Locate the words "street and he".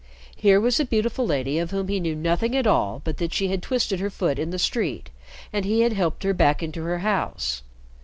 4.57-5.81